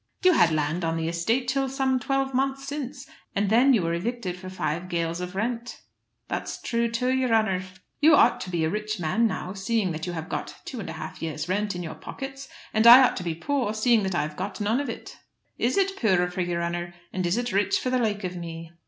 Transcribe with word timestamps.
"You 0.23 0.33
had 0.33 0.51
land 0.51 0.83
on 0.83 0.97
the 0.97 1.07
estate 1.07 1.47
till 1.47 1.69
some 1.69 1.99
twelve 1.99 2.33
months 2.33 2.65
since, 2.65 3.07
and 3.35 3.51
then 3.51 3.71
you 3.71 3.83
were 3.83 3.93
evicted 3.93 4.35
for 4.35 4.49
five 4.49 4.89
gales 4.89 5.21
of 5.21 5.35
rent." 5.35 5.79
"That's 6.27 6.57
thrue, 6.57 6.89
too, 6.89 7.09
yer 7.13 7.31
honour." 7.31 7.61
"You 7.99 8.15
ought 8.15 8.41
to 8.41 8.49
be 8.49 8.63
a 8.63 8.69
rich 8.71 8.99
man 8.99 9.27
now, 9.27 9.53
seeing 9.53 9.91
that 9.91 10.07
you 10.07 10.13
have 10.13 10.27
got 10.27 10.55
two 10.65 10.79
and 10.79 10.89
a 10.89 10.93
half 10.93 11.21
years' 11.21 11.47
rent 11.47 11.75
in 11.75 11.83
your 11.83 11.93
pocket, 11.93 12.47
and 12.73 12.87
I 12.87 13.03
ought 13.03 13.15
to 13.17 13.23
be 13.23 13.35
poor, 13.35 13.75
seeing 13.75 14.01
that 14.01 14.15
I've 14.15 14.35
got 14.35 14.59
none 14.59 14.79
of 14.79 14.89
it." 14.89 15.19
"Is 15.59 15.77
it 15.77 15.95
puir 15.97 16.31
for 16.31 16.41
yer 16.41 16.63
honour, 16.63 16.95
and 17.13 17.23
is 17.27 17.37
it 17.37 17.51
rich 17.51 17.77
for 17.77 17.91
the 17.91 17.99
like 17.99 18.23
of 18.23 18.35
me?" 18.35 18.71